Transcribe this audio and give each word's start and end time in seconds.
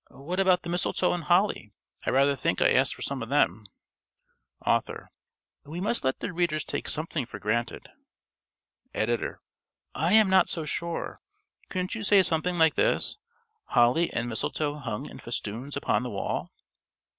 What 0.09 0.39
about 0.39 0.63
the 0.63 0.69
mistletoe 0.71 1.13
and 1.13 1.25
holly? 1.25 1.73
I 2.07 2.09
rather 2.09 2.35
think 2.35 2.59
I 2.59 2.71
asked 2.71 2.95
for 2.95 3.03
some 3.03 3.21
of 3.21 3.29
them._ 3.29 3.65
~Author.~ 4.65 5.11
We 5.65 5.79
must 5.79 6.03
let 6.03 6.21
the 6.21 6.33
readers 6.33 6.65
take 6.65 6.87
something 6.89 7.27
for 7.27 7.37
granted. 7.37 7.87
~Editor.~ 8.95 9.41
_I 9.95 10.13
am 10.13 10.27
not 10.27 10.49
so 10.49 10.65
sure. 10.65 11.21
Couldn't 11.69 11.93
you 11.93 12.03
say 12.03 12.23
something 12.23 12.57
like 12.57 12.73
this: 12.73 13.19
"Holly 13.65 14.11
and 14.11 14.27
mistletoe 14.27 14.77
hung 14.79 15.07
in 15.07 15.19
festoons 15.19 15.77
upon 15.77 16.01
the 16.01 16.09
wall?" 16.09 16.49